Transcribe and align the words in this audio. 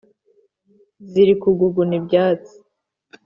ziri 1.09 1.33
kuguguna 1.41 1.93
ibyatsi. 1.99 2.55